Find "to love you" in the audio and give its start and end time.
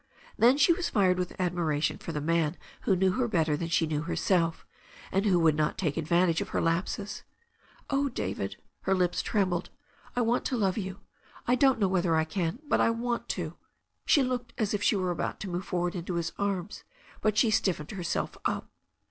10.45-11.01